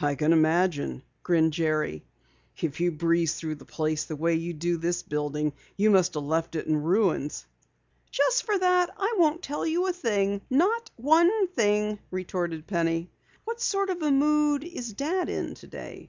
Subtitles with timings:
[0.00, 2.02] "I can imagine," grinned Jerry.
[2.62, 6.22] "If you breezed through the place the way you do this building, you must have
[6.22, 7.44] left it in ruins."
[8.10, 13.10] "Just for that, I won't tell you a thing, not a thing," retorted Penny.
[13.44, 16.08] "What sort of a mood is Dad in today?"